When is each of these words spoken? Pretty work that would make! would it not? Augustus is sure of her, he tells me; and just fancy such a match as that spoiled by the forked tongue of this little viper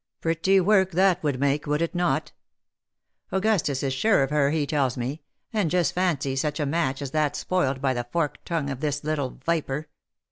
Pretty 0.19 0.59
work 0.59 0.93
that 0.93 1.21
would 1.21 1.39
make! 1.39 1.67
would 1.67 1.79
it 1.79 1.93
not? 1.93 2.31
Augustus 3.31 3.83
is 3.83 3.93
sure 3.93 4.23
of 4.23 4.31
her, 4.31 4.49
he 4.49 4.65
tells 4.65 4.97
me; 4.97 5.21
and 5.53 5.69
just 5.69 5.93
fancy 5.93 6.35
such 6.35 6.59
a 6.59 6.65
match 6.65 7.03
as 7.03 7.11
that 7.11 7.35
spoiled 7.35 7.83
by 7.83 7.93
the 7.93 8.07
forked 8.11 8.43
tongue 8.43 8.71
of 8.71 8.79
this 8.79 9.03
little 9.03 9.37
viper 9.45 9.89